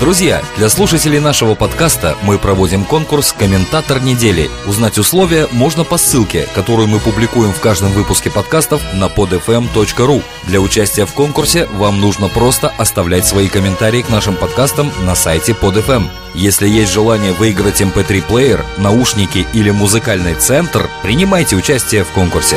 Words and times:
Друзья, 0.00 0.40
для 0.56 0.70
слушателей 0.70 1.20
нашего 1.20 1.54
подкаста 1.54 2.16
мы 2.22 2.38
проводим 2.38 2.84
конкурс 2.86 3.34
«Комментатор 3.38 4.00
недели». 4.00 4.48
Узнать 4.66 4.96
условия 4.96 5.46
можно 5.52 5.84
по 5.84 5.98
ссылке, 5.98 6.48
которую 6.54 6.88
мы 6.88 7.00
публикуем 7.00 7.52
в 7.52 7.60
каждом 7.60 7.90
выпуске 7.90 8.30
подкастов 8.30 8.82
на 8.94 9.08
podfm.ru. 9.08 10.22
Для 10.46 10.60
участия 10.62 11.04
в 11.04 11.12
конкурсе 11.12 11.66
вам 11.66 12.00
нужно 12.00 12.28
просто 12.28 12.72
оставлять 12.78 13.26
свои 13.26 13.48
комментарии 13.48 14.00
к 14.00 14.08
нашим 14.08 14.36
подкастам 14.36 14.90
на 15.02 15.14
сайте 15.14 15.52
PodFM. 15.52 16.04
Если 16.34 16.66
есть 16.66 16.92
желание 16.92 17.34
выиграть 17.34 17.82
MP3-плеер, 17.82 18.64
наушники 18.78 19.46
или 19.52 19.68
музыкальный 19.68 20.34
центр, 20.34 20.88
принимайте 21.02 21.56
участие 21.56 22.04
в 22.04 22.08
конкурсе. 22.12 22.56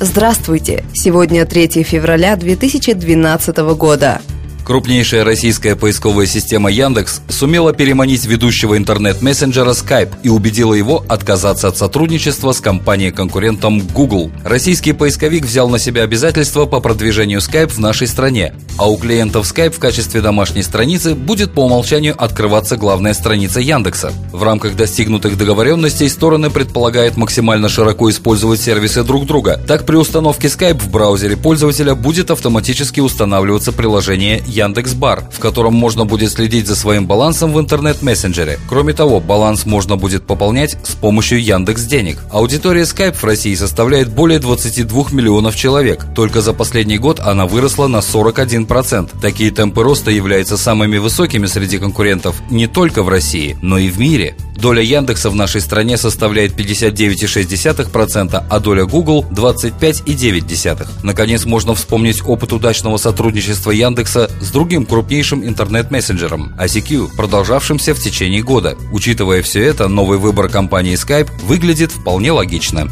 Здравствуйте! 0.00 0.84
Сегодня 0.94 1.44
3 1.44 1.82
февраля 1.82 2.36
2012 2.36 3.58
года. 3.76 4.22
Крупнейшая 4.66 5.22
российская 5.22 5.76
поисковая 5.76 6.26
система 6.26 6.72
Яндекс 6.72 7.20
сумела 7.28 7.72
переманить 7.72 8.26
ведущего 8.26 8.76
интернет-мессенджера 8.76 9.70
Skype 9.70 10.14
и 10.24 10.28
убедила 10.28 10.74
его 10.74 11.04
отказаться 11.06 11.68
от 11.68 11.76
сотрудничества 11.76 12.50
с 12.50 12.60
компанией-конкурентом 12.60 13.86
Google. 13.94 14.32
Российский 14.42 14.92
поисковик 14.92 15.44
взял 15.44 15.68
на 15.68 15.78
себя 15.78 16.02
обязательства 16.02 16.66
по 16.66 16.80
продвижению 16.80 17.38
Skype 17.38 17.68
в 17.68 17.78
нашей 17.78 18.08
стране, 18.08 18.54
а 18.76 18.90
у 18.90 18.96
клиентов 18.96 19.46
Skype 19.46 19.70
в 19.70 19.78
качестве 19.78 20.20
домашней 20.20 20.64
страницы 20.64 21.14
будет 21.14 21.52
по 21.52 21.60
умолчанию 21.60 22.20
открываться 22.20 22.76
главная 22.76 23.14
страница 23.14 23.60
Яндекса. 23.60 24.12
В 24.32 24.42
рамках 24.42 24.74
достигнутых 24.74 25.38
договоренностей 25.38 26.08
стороны 26.08 26.50
предполагают 26.50 27.16
максимально 27.16 27.68
широко 27.68 28.10
использовать 28.10 28.60
сервисы 28.60 29.04
друг 29.04 29.26
друга. 29.26 29.60
Так 29.64 29.86
при 29.86 29.94
установке 29.94 30.48
Skype 30.48 30.80
в 30.80 30.90
браузере 30.90 31.36
пользователя 31.36 31.94
будет 31.94 32.32
автоматически 32.32 32.98
устанавливаться 32.98 33.70
приложение 33.70 34.42
Яндекс 34.56 34.94
Бар, 34.94 35.22
в 35.30 35.38
котором 35.38 35.74
можно 35.74 36.06
будет 36.06 36.32
следить 36.32 36.66
за 36.66 36.74
своим 36.74 37.06
балансом 37.06 37.52
в 37.52 37.60
интернет-мессенджере. 37.60 38.58
Кроме 38.68 38.94
того, 38.94 39.20
баланс 39.20 39.66
можно 39.66 39.96
будет 39.96 40.26
пополнять 40.26 40.78
с 40.82 40.94
помощью 40.94 41.42
Яндекс 41.42 41.84
Денег. 41.84 42.18
Аудитория 42.30 42.82
Skype 42.82 43.14
в 43.14 43.24
России 43.24 43.54
составляет 43.54 44.08
более 44.08 44.38
22 44.38 45.10
миллионов 45.10 45.54
человек. 45.56 46.06
Только 46.14 46.40
за 46.40 46.54
последний 46.54 46.98
год 46.98 47.20
она 47.20 47.46
выросла 47.46 47.86
на 47.86 47.98
41%. 47.98 49.20
Такие 49.20 49.50
темпы 49.50 49.82
роста 49.82 50.10
являются 50.10 50.56
самыми 50.56 50.96
высокими 50.96 51.46
среди 51.46 51.78
конкурентов 51.78 52.40
не 52.50 52.66
только 52.66 53.02
в 53.02 53.08
России, 53.08 53.58
но 53.60 53.78
и 53.78 53.90
в 53.90 54.00
мире. 54.00 54.34
Доля 54.56 54.82
Яндекса 54.82 55.30
в 55.30 55.34
нашей 55.34 55.60
стране 55.60 55.96
составляет 55.96 56.52
59,6%, 56.58 58.44
а 58.48 58.60
доля 58.60 58.84
Google 58.84 59.24
25,9%. 59.30 60.86
Наконец, 61.02 61.44
можно 61.44 61.74
вспомнить 61.74 62.22
опыт 62.26 62.52
удачного 62.52 62.96
сотрудничества 62.96 63.70
Яндекса 63.70 64.30
с 64.40 64.50
другим 64.50 64.86
крупнейшим 64.86 65.46
интернет-мессенджером– 65.46 66.54
ICQ, 66.58 67.16
продолжавшимся 67.16 67.94
в 67.94 67.98
течение 67.98 68.42
года. 68.42 68.76
Учитывая 68.92 69.42
все 69.42 69.62
это, 69.62 69.88
новый 69.88 70.18
выбор 70.18 70.48
компании 70.48 70.94
Skype 70.94 71.30
выглядит 71.44 71.92
вполне 71.92 72.32
логично. 72.32 72.88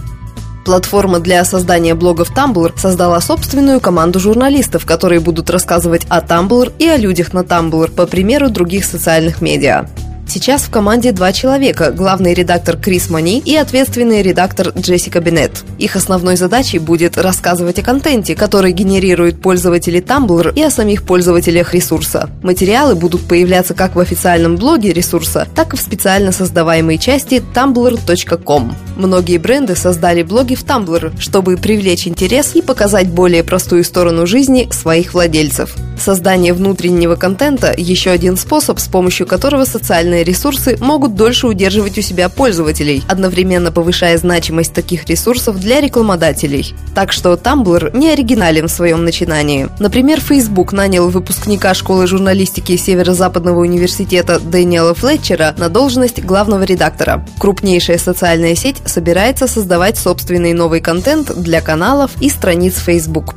Платформа 0.64 1.20
для 1.20 1.44
создания 1.44 1.94
блогов 1.94 2.30
Tumblr 2.34 2.78
создала 2.78 3.20
собственную 3.20 3.80
команду 3.80 4.18
журналистов, 4.18 4.86
которые 4.86 5.20
будут 5.20 5.50
рассказывать 5.50 6.06
о 6.08 6.20
Tumblr 6.20 6.72
и 6.78 6.86
о 6.86 6.96
людях 6.96 7.34
на 7.34 7.40
Tumblr, 7.40 7.90
по 7.90 8.06
примеру 8.06 8.48
других 8.48 8.86
социальных 8.86 9.42
медиа. 9.42 9.86
Сейчас 10.26 10.62
в 10.62 10.70
команде 10.70 11.12
два 11.12 11.32
человека– 11.32 11.90
главный 11.96 12.34
редактор 12.34 12.76
Крис 12.76 13.10
Мани 13.10 13.40
и 13.44 13.54
ответственный 13.56 14.22
редактор 14.22 14.72
Джессика 14.76 15.20
Беннет. 15.20 15.64
Их 15.78 15.96
основной 15.96 16.36
задачей 16.36 16.78
будет 16.78 17.18
рассказывать 17.18 17.78
о 17.78 17.82
контенте, 17.82 18.34
который 18.34 18.72
генерируют 18.72 19.40
пользователи 19.40 20.02
Tumblr 20.02 20.54
и 20.54 20.62
о 20.62 20.70
самих 20.70 21.04
пользователях 21.04 21.74
ресурса. 21.74 22.30
Материалы 22.42 22.94
будут 22.94 23.22
появляться 23.28 23.74
как 23.74 23.94
в 23.94 24.00
официальном 24.00 24.56
блоге 24.56 24.92
ресурса, 24.92 25.46
так 25.54 25.74
и 25.74 25.76
в 25.76 25.80
специально 25.80 26.32
создаваемой 26.32 26.98
части 26.98 27.42
tumblr.com. 27.54 28.74
Многие 28.96 29.38
бренды 29.38 29.76
создали 29.76 30.22
блоги 30.22 30.54
в 30.54 30.64
Tumblr, 30.64 31.20
чтобы 31.20 31.56
привлечь 31.56 32.08
интерес 32.08 32.54
и 32.54 32.62
показать 32.62 33.08
более 33.08 33.44
простую 33.44 33.84
сторону 33.84 34.26
жизни 34.26 34.68
своих 34.70 35.14
владельцев. 35.14 35.74
Создание 35.98 36.52
внутреннего 36.52 37.14
контента– 37.14 37.74
еще 37.76 38.10
один 38.10 38.36
способ, 38.36 38.78
с 38.78 38.88
помощью 38.88 39.26
которого 39.26 39.64
социальные 39.64 40.24
ресурсы 40.24 40.76
могут 40.80 41.14
дольше 41.14 41.46
удерживать 41.46 41.98
у 41.98 42.02
себя 42.02 42.28
пользователей, 42.28 43.02
одновременно 43.08 43.72
повышая 43.72 44.18
значимость 44.18 44.74
таких 44.74 45.06
ресурсов 45.06 45.58
для 45.58 45.80
рекламодателей. 45.80 46.74
Так 46.94 47.12
что 47.12 47.32
Tumblr 47.34 47.96
не 47.96 48.10
оригинален 48.10 48.68
в 48.68 48.72
своем 48.72 49.04
начинании. 49.04 49.68
Например, 49.78 50.20
Facebook 50.20 50.72
нанял 50.72 51.08
выпускника 51.08 51.74
школы 51.74 52.06
журналистики 52.06 52.76
Северо-Западного 52.76 53.60
университета 53.60 54.40
Дэниела 54.40 54.94
Флетчера 54.94 55.54
на 55.56 55.68
должность 55.68 56.22
главного 56.22 56.64
редактора. 56.64 57.24
Крупнейшая 57.38 57.98
социальная 57.98 58.54
сеть 58.54 58.82
собирается 58.84 59.46
создавать 59.46 59.96
собственный 59.96 60.52
новый 60.52 60.80
контент 60.80 61.34
для 61.34 61.60
каналов 61.60 62.10
и 62.20 62.28
страниц 62.28 62.78
Facebook. 62.78 63.34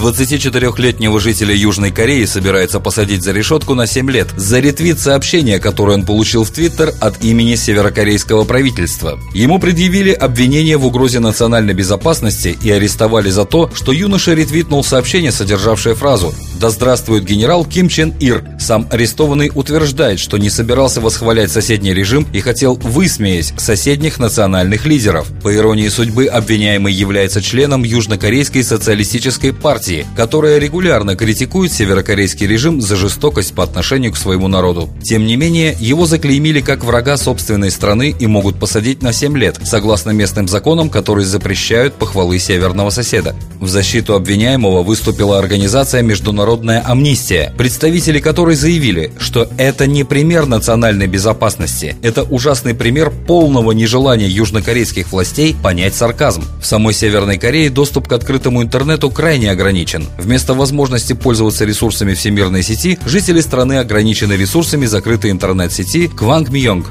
24-летнего 0.00 1.20
жителя 1.20 1.54
Южной 1.54 1.90
Кореи 1.90 2.24
собирается 2.24 2.80
посадить 2.80 3.22
за 3.22 3.32
решетку 3.32 3.74
на 3.74 3.86
7 3.86 4.10
лет 4.10 4.28
за 4.36 4.60
ретвит 4.60 4.98
сообщения, 5.00 5.58
которое 5.58 5.94
он 5.94 6.04
получил 6.04 6.44
в 6.44 6.50
Твиттер 6.50 6.94
от 7.00 7.24
имени 7.24 7.54
северокорейского 7.54 8.44
правительства. 8.44 9.18
Ему 9.34 9.58
предъявили 9.58 10.12
обвинение 10.12 10.76
в 10.76 10.86
угрозе 10.86 11.20
национальной 11.20 11.74
безопасности 11.74 12.56
и 12.62 12.70
арестовали 12.70 13.30
за 13.30 13.44
то, 13.44 13.70
что 13.74 13.92
юноша 13.92 14.34
ретвитнул 14.34 14.84
сообщение, 14.84 15.32
содержавшее 15.32 15.94
фразу 15.94 16.34
«Да 16.60 16.70
здравствует 16.70 17.24
генерал 17.24 17.64
Ким 17.64 17.88
Чен 17.88 18.14
Ир». 18.20 18.44
Сам 18.60 18.86
арестованный 18.90 19.50
утверждает, 19.54 20.20
что 20.20 20.38
не 20.38 20.50
собирался 20.50 21.00
восхвалять 21.00 21.50
соседний 21.50 21.94
режим 21.94 22.26
и 22.32 22.40
хотел 22.40 22.74
высмеять 22.74 23.54
соседних 23.56 24.18
национальных 24.18 24.84
лидеров. 24.84 25.28
По 25.42 25.54
иронии 25.54 25.88
судьбы, 25.88 26.26
обвиняемый 26.26 26.92
является 26.92 27.40
членом 27.40 27.84
Южнокорейской 27.84 28.64
социалистической 28.64 29.52
партии, 29.52 29.87
партии, 29.88 30.06
которая 30.16 30.58
регулярно 30.58 31.16
критикует 31.16 31.72
северокорейский 31.72 32.46
режим 32.46 32.80
за 32.80 32.96
жестокость 32.96 33.54
по 33.54 33.62
отношению 33.62 34.12
к 34.12 34.16
своему 34.16 34.48
народу. 34.48 34.88
Тем 35.02 35.26
не 35.26 35.36
менее, 35.36 35.76
его 35.80 36.06
заклеймили 36.06 36.60
как 36.60 36.84
врага 36.84 37.16
собственной 37.16 37.70
страны 37.70 38.14
и 38.18 38.26
могут 38.26 38.58
посадить 38.58 39.02
на 39.02 39.12
7 39.12 39.36
лет, 39.38 39.58
согласно 39.64 40.10
местным 40.10 40.48
законам, 40.48 40.90
которые 40.90 41.24
запрещают 41.26 41.94
похвалы 41.94 42.38
северного 42.38 42.90
соседа. 42.90 43.34
В 43.60 43.68
защиту 43.68 44.14
обвиняемого 44.14 44.82
выступила 44.82 45.38
организация 45.38 46.02
«Международная 46.02 46.82
амнистия», 46.84 47.52
представители 47.56 48.20
которой 48.20 48.54
заявили, 48.54 49.12
что 49.18 49.48
это 49.56 49.86
не 49.86 50.04
пример 50.04 50.46
национальной 50.46 51.06
безопасности, 51.06 51.96
это 52.02 52.22
ужасный 52.24 52.74
пример 52.74 53.10
полного 53.26 53.72
нежелания 53.72 54.28
южнокорейских 54.28 55.10
властей 55.12 55.56
понять 55.62 55.94
сарказм. 55.94 56.44
В 56.60 56.66
самой 56.66 56.94
Северной 56.94 57.38
Корее 57.38 57.70
доступ 57.70 58.08
к 58.08 58.12
открытому 58.12 58.62
интернету 58.62 59.10
крайне 59.10 59.50
ограничен 59.50 59.77
ограничен. 59.78 60.06
Вместо 60.18 60.54
возможности 60.54 61.12
пользоваться 61.12 61.64
ресурсами 61.64 62.14
всемирной 62.14 62.62
сети, 62.62 62.98
жители 63.06 63.40
страны 63.40 63.78
ограничены 63.78 64.32
ресурсами 64.34 64.86
закрытой 64.86 65.30
интернет-сети 65.30 66.08
Кванг 66.08 66.50
Мьонг. 66.50 66.86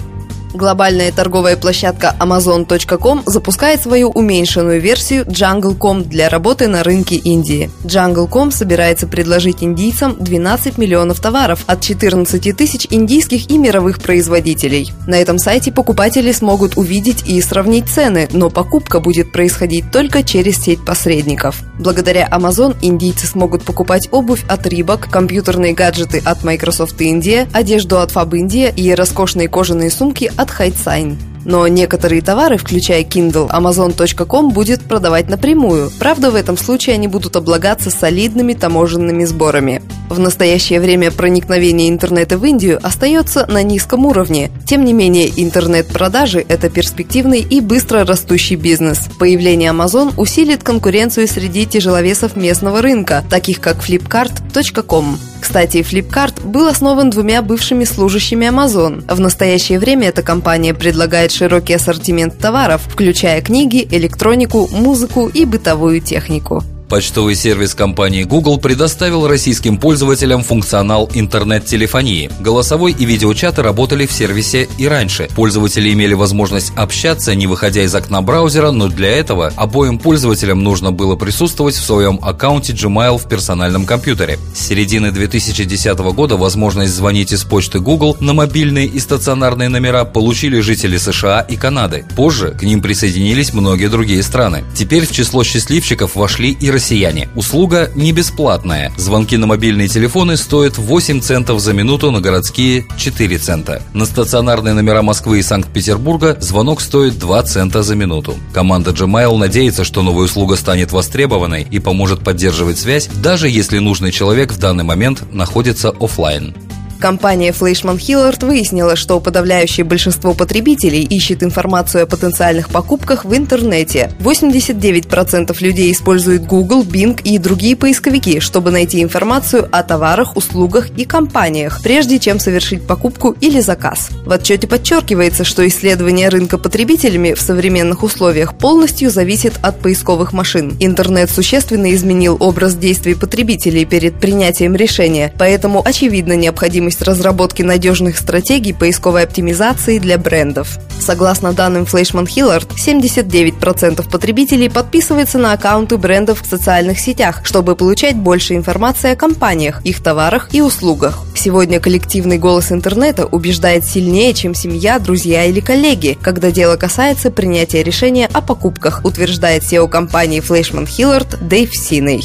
Глобальная 0.57 1.11
торговая 1.11 1.55
площадка 1.55 2.15
Amazon.com 2.19 3.21
запускает 3.27 3.79
свою 3.79 4.09
уменьшенную 4.09 4.81
версию 4.81 5.23
Jungle.com 5.25 6.05
для 6.05 6.29
работы 6.29 6.67
на 6.67 6.81
рынке 6.81 7.15
Индии. 7.15 7.69
Jungle.com 7.83 8.49
собирается 8.49 9.05
предложить 9.05 9.61
индийцам 9.61 10.15
12 10.19 10.79
миллионов 10.79 11.19
товаров 11.19 11.63
от 11.67 11.81
14 11.81 12.57
тысяч 12.57 12.87
индийских 12.89 13.51
и 13.51 13.57
мировых 13.59 13.99
производителей. 13.99 14.91
На 15.05 15.21
этом 15.21 15.37
сайте 15.37 15.71
покупатели 15.71 16.31
смогут 16.31 16.75
увидеть 16.75 17.23
и 17.27 17.39
сравнить 17.39 17.87
цены, 17.87 18.27
но 18.31 18.49
покупка 18.49 18.99
будет 18.99 19.31
происходить 19.31 19.91
только 19.91 20.23
через 20.23 20.57
сеть 20.57 20.83
посредников. 20.83 21.61
Благодаря 21.77 22.27
Amazon 22.31 22.75
индийцы 22.81 23.27
смогут 23.27 23.63
покупать 23.63 24.07
обувь 24.09 24.43
от 24.47 24.65
Reebok, 24.65 25.07
компьютерные 25.11 25.73
гаджеты 25.73 26.19
от 26.25 26.43
Microsoft 26.43 26.99
India, 26.99 27.47
одежду 27.53 27.99
от 27.99 28.11
Fabindia 28.11 28.73
и 28.75 28.91
роскошные 28.95 29.47
кожаные 29.47 29.91
сумки 29.91 30.31
от 30.35 30.46
от 30.47 30.51
Hidesign. 30.51 31.17
Но 31.45 31.67
некоторые 31.67 32.21
товары, 32.21 32.57
включая 32.57 33.03
Kindle, 33.03 33.49
Amazon.com 33.49 34.51
будет 34.51 34.81
продавать 34.81 35.29
напрямую. 35.29 35.91
Правда, 35.99 36.31
в 36.31 36.35
этом 36.35 36.57
случае 36.57 36.95
они 36.95 37.07
будут 37.07 37.35
облагаться 37.35 37.89
солидными 37.89 38.53
таможенными 38.53 39.25
сборами. 39.25 39.81
В 40.09 40.19
настоящее 40.19 40.79
время 40.79 41.11
проникновение 41.11 41.89
интернета 41.89 42.37
в 42.37 42.45
Индию 42.45 42.79
остается 42.81 43.45
на 43.47 43.61
низком 43.61 44.05
уровне. 44.05 44.51
Тем 44.65 44.85
не 44.85 44.93
менее, 44.93 45.29
интернет-продажи– 45.35 46.45
это 46.47 46.69
перспективный 46.69 47.41
и 47.41 47.59
быстро 47.59 48.05
растущий 48.05 48.55
бизнес. 48.55 49.09
Появление 49.19 49.71
Amazon 49.71 50.13
усилит 50.17 50.63
конкуренцию 50.63 51.27
среди 51.27 51.65
тяжеловесов 51.65 52.35
местного 52.37 52.81
рынка, 52.81 53.25
таких 53.29 53.59
как 53.59 53.77
Flipkart.com. 53.77 55.19
Кстати, 55.41 55.77
Flipkart 55.77 56.45
был 56.45 56.67
основан 56.67 57.09
двумя 57.09 57.41
бывшими 57.41 57.83
служащими 57.83 58.45
Amazon. 58.47 59.03
В 59.13 59.19
настоящее 59.19 59.77
время 59.77 60.07
эта 60.07 60.23
компания 60.23 60.73
предлагает 60.73 61.31
широкий 61.31 61.73
ассортимент 61.73 62.37
товаров, 62.37 62.81
включая 62.87 63.41
книги, 63.41 63.87
электронику, 63.91 64.69
музыку 64.71 65.27
и 65.27 65.45
бытовую 65.45 66.01
технику. 66.01 66.63
Почтовый 66.89 67.35
сервис 67.35 67.75
компании 67.75 68.23
Google 68.23 68.59
предоставил 68.59 69.27
российским 69.27 69.77
пользователям 69.77 70.41
функционал 70.41 71.09
интернет-телефонии. 71.13 72.31
Голосовой 72.39 72.95
и 72.97 73.03
видеочаты 73.03 73.61
работали 73.61 74.05
в 74.05 74.11
сервисе 74.13 74.69
и 74.77 74.87
раньше. 74.87 75.27
Пользователи 75.35 75.91
имели 75.91 76.13
возможность 76.13 76.71
общаться, 76.77 77.35
не 77.35 77.45
выходя 77.45 77.83
из 77.83 77.93
окна 77.93 78.21
браузера, 78.21 78.71
но 78.71 78.87
для 78.87 79.09
этого 79.09 79.51
обоим 79.57 79.99
пользователям 79.99 80.63
нужно 80.63 80.93
было 80.93 81.17
присутствовать 81.17 81.75
в 81.75 81.83
своем 81.83 82.19
аккаунте 82.21 82.71
Gmail 82.71 83.17
в 83.17 83.27
персональном 83.27 83.85
компьютере. 83.85 84.39
С 84.55 84.67
середины 84.67 85.11
2010 85.11 85.97
года 85.97 86.37
возможность 86.37 86.93
звонить 86.93 87.33
из 87.33 87.43
почты 87.43 87.81
Google 87.81 88.15
на 88.21 88.33
мобильные 88.33 88.85
и 88.85 88.99
стационарные 88.99 89.67
номера 89.67 90.05
получили 90.05 90.61
жители 90.61 90.95
США 90.95 91.41
и 91.41 91.57
Канады. 91.57 92.05
Позже 92.15 92.55
к 92.57 92.63
ним 92.63 92.81
присоединились 92.81 93.53
многие 93.53 93.89
другие 93.89 94.23
страны. 94.23 94.63
Теперь 94.73 95.05
в 95.05 95.11
число 95.11 95.43
счастливчиков 95.43 96.15
вошли 96.15 96.51
и 96.51 96.76
россияне. 96.77 97.27
Услуга 97.33 97.89
не 97.95 98.11
бесплатная. 98.11 98.91
Звонки 98.97 99.35
на 99.35 99.47
мобильные 99.47 99.87
телефоны 99.87 100.37
стоят 100.37 100.77
8 100.77 101.21
центов 101.21 101.59
за 101.59 101.73
минуту, 101.73 102.11
на 102.11 102.21
городские 102.21 102.85
4 102.97 103.37
цента. 103.39 103.81
На 103.93 104.05
стационарные 104.05 104.75
номера 104.75 105.01
Москвы 105.01 105.39
и 105.39 105.41
Санкт-Петербурга 105.41 106.37
звонок 106.39 106.81
стоит 106.81 107.17
2 107.17 107.43
цента 107.43 107.81
за 107.81 107.95
минуту. 107.95 108.35
Команда 108.53 108.91
Gmail 108.91 109.35
надеется, 109.37 109.83
что 109.83 110.03
новая 110.03 110.25
услуга 110.25 110.55
станет 110.55 110.91
востребованной 110.91 111.67
и 111.69 111.79
поможет 111.79 112.23
поддерживать 112.23 112.77
связь, 112.77 113.07
даже 113.07 113.49
если 113.49 113.79
нужный 113.79 114.11
человек 114.11 114.53
в 114.53 114.59
данный 114.59 114.83
момент 114.83 115.33
находится 115.33 115.89
офлайн. 115.99 116.53
Компания 116.99 117.51
Fleischmann 117.51 117.97
Hillard 117.97 118.45
выяснила, 118.45 118.95
что 118.95 119.19
подавляющее 119.19 119.83
большинство 119.83 120.33
потребителей 120.33 121.03
ищет 121.03 121.43
информацию 121.43 122.03
о 122.03 122.07
потенциальных 122.07 122.69
покупках 122.69 123.23
в 123.23 123.35
интернете. 123.35 124.11
89% 124.19 125.55
людей 125.61 125.91
используют 125.91 126.43
Google, 126.43 126.83
Bing 126.83 127.21
и 127.23 127.37
другие 127.37 127.75
поисковики, 127.75 128.39
чтобы 128.39 128.71
найти 128.71 129.03
информацию 129.03 129.67
о 129.71 129.83
товарах, 129.83 130.35
услугах 130.35 130.89
и 130.97 131.05
компаниях, 131.05 131.81
прежде 131.83 132.17
чем 132.19 132.39
совершить 132.39 132.85
покупку 132.87 133.35
или 133.39 133.59
заказ. 133.59 134.09
В 134.25 134.31
отчете 134.31 134.67
подчеркивается, 134.67 135.43
что 135.43 135.67
исследование 135.67 136.29
рынка 136.29 136.57
потребителями 136.57 137.33
в 137.33 137.41
современных 137.41 138.03
условиях 138.03 138.57
полностью 138.57 139.11
зависит 139.11 139.53
от 139.61 139.79
поисковых 139.79 140.33
машин. 140.33 140.75
Интернет 140.79 141.29
существенно 141.29 141.93
изменил 141.93 142.37
образ 142.39 142.75
действий 142.75 143.13
потребителей 143.13 143.85
перед 143.85 144.19
принятием 144.19 144.75
решения, 144.75 145.33
поэтому 145.37 145.81
очевидно 145.85 146.33
необходимо 146.33 146.86
необходимость 146.87 147.01
разработки 147.01 147.63
надежных 147.63 148.17
стратегий 148.17 148.73
поисковой 148.73 149.23
оптимизации 149.23 149.99
для 149.99 150.17
брендов. 150.17 150.79
Согласно 150.99 151.53
данным 151.53 151.83
Fleischmann 151.83 152.25
Hillard, 152.25 152.67
79% 152.75 154.09
потребителей 154.09 154.69
подписываются 154.69 155.37
на 155.37 155.53
аккаунты 155.53 155.97
брендов 155.97 156.41
в 156.41 156.45
социальных 156.45 156.99
сетях, 156.99 157.41
чтобы 157.43 157.75
получать 157.75 158.15
больше 158.15 158.55
информации 158.55 159.11
о 159.11 159.15
компаниях, 159.15 159.85
их 159.85 160.01
товарах 160.01 160.49
и 160.53 160.61
услугах. 160.61 161.19
Сегодня 161.35 161.79
коллективный 161.79 162.37
голос 162.37 162.71
интернета 162.71 163.25
убеждает 163.25 163.85
сильнее, 163.85 164.33
чем 164.33 164.55
семья, 164.55 164.99
друзья 164.99 165.45
или 165.45 165.59
коллеги, 165.59 166.17
когда 166.21 166.51
дело 166.51 166.77
касается 166.77 167.31
принятия 167.31 167.83
решения 167.83 168.29
о 168.33 168.41
покупках, 168.41 169.01
утверждает 169.03 169.63
SEO 169.63 169.87
компании 169.87 170.41
Fleischmann 170.41 170.87
Hillard 170.87 171.37
Дэйв 171.41 171.75
Синей. 171.75 172.23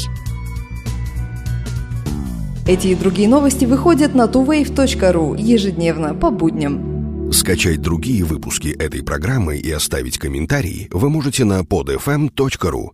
Эти 2.65 2.87
и 2.87 2.95
другие 2.95 3.27
новости 3.27 3.65
выходят 3.65 4.15
на 4.15 4.23
tuwave.ru 4.23 5.39
ежедневно 5.39 6.13
по 6.15 6.31
будням. 6.31 7.31
Скачать 7.33 7.81
другие 7.81 8.23
выпуски 8.23 8.69
этой 8.69 9.03
программы 9.03 9.57
и 9.57 9.69
оставить 9.71 10.17
комментарии 10.17 10.87
вы 10.91 11.09
можете 11.09 11.43
на 11.43 11.61
podfm.ru. 11.61 12.91